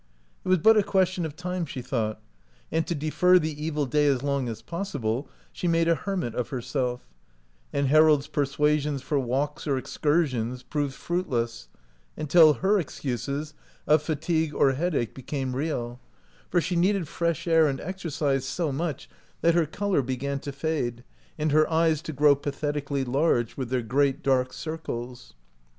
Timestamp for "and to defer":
2.71-3.37